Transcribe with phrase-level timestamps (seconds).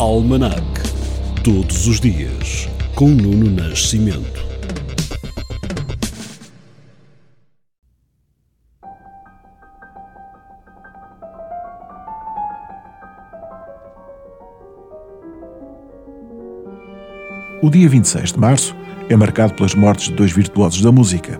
[0.00, 0.64] Almanac.
[1.44, 4.40] Todos os dias, com Nuno Nascimento.
[17.62, 18.74] O dia 26 de março
[19.10, 21.38] é marcado pelas mortes de dois virtuosos da música.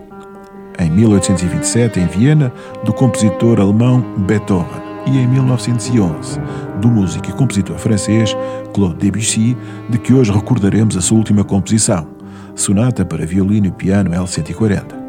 [0.77, 2.53] Em 1827, em Viena,
[2.85, 6.39] do compositor alemão Beethoven, e em 1911,
[6.79, 8.35] do músico e compositor francês
[8.73, 9.57] Claude Debussy,
[9.89, 12.07] de que hoje recordaremos a sua última composição,
[12.55, 15.01] Sonata para Violino e Piano L140.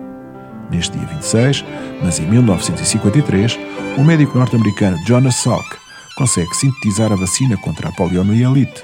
[0.71, 1.65] Neste dia 26,
[2.03, 3.59] mas em 1953,
[3.99, 5.77] o médico norte-americano Jonas Salk
[6.17, 8.83] consegue sintetizar a vacina contra a poliomielite.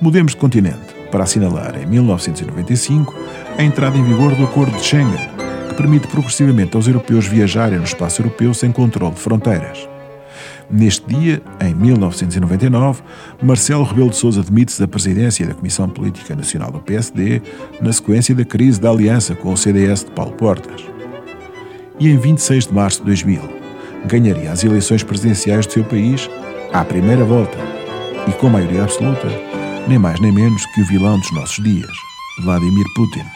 [0.00, 3.14] Mudemos de continente para assinalar, em 1995,
[3.56, 5.30] a entrada em vigor do Acordo de Schengen,
[5.68, 9.95] que permite progressivamente aos europeus viajarem no espaço europeu sem controle de fronteiras.
[10.70, 13.02] Neste dia, em 1999,
[13.42, 17.40] Marcelo Rebelo de Sousa demite-se da presidência da Comissão Política Nacional do PSD
[17.80, 20.84] na sequência da crise da aliança com o CDS de Paulo Portas.
[22.00, 23.40] E em 26 de março de 2000,
[24.06, 26.28] ganharia as eleições presidenciais do seu país
[26.72, 27.58] à primeira volta
[28.28, 29.28] e com maioria absoluta,
[29.86, 31.96] nem mais nem menos que o vilão dos nossos dias,
[32.42, 33.35] Vladimir Putin.